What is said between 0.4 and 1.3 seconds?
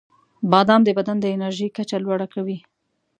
•بادام د بدن د